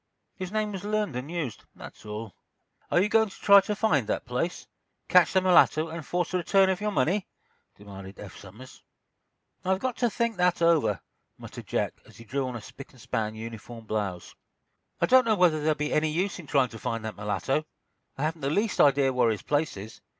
"His 0.33 0.51
name 0.51 0.71
was 0.71 0.83
learned 0.83 1.15
and 1.15 1.29
used—that's 1.29 2.07
all." 2.07 2.33
"Are 2.89 2.99
you 2.99 3.07
going 3.07 3.29
to 3.29 3.35
try 3.39 3.61
to 3.61 3.75
find 3.75 4.07
that 4.07 4.25
place, 4.25 4.65
catch 5.07 5.31
the 5.33 5.41
mulatto 5.41 5.89
and 5.89 6.03
force 6.03 6.31
the 6.31 6.39
return 6.39 6.71
of 6.71 6.81
your 6.81 6.89
money?" 6.89 7.27
demanded 7.75 8.17
Eph 8.17 8.35
Somers. 8.35 8.81
"I've 9.63 9.77
got 9.77 9.97
to 9.97 10.09
think 10.09 10.37
that 10.37 10.59
over," 10.59 11.01
muttered 11.37 11.67
Jack, 11.67 12.01
as 12.03 12.17
he 12.17 12.23
drew 12.23 12.47
on 12.47 12.55
a 12.55 12.61
spick 12.61 12.93
and 12.93 12.99
span 12.99 13.35
uniform 13.35 13.85
blouse. 13.85 14.33
"I 14.99 15.05
don't 15.05 15.23
know 15.25 15.35
whether 15.35 15.59
there'll 15.59 15.75
be 15.75 15.93
any 15.93 16.09
use 16.09 16.39
in 16.39 16.47
trying 16.47 16.69
to 16.69 16.79
find 16.79 17.05
that 17.05 17.15
mulatto. 17.15 17.65
I 18.17 18.23
haven't 18.23 18.41
the 18.41 18.49
least 18.49 18.81
idea 18.81 19.13
where 19.13 19.29
his 19.29 19.43
place 19.43 19.77
is. 19.77 20.01